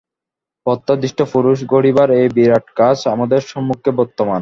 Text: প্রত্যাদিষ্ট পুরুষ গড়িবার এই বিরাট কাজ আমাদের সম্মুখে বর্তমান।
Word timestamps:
প্রত্যাদিষ্ট 0.65 1.19
পুরুষ 1.33 1.57
গড়িবার 1.71 2.09
এই 2.19 2.27
বিরাট 2.35 2.65
কাজ 2.79 2.97
আমাদের 3.13 3.41
সম্মুখে 3.51 3.91
বর্তমান। 3.99 4.39